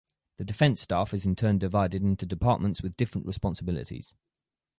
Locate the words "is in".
1.13-1.35